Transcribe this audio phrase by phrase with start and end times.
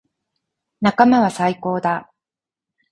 [0.81, 2.11] 仲間は最高だ。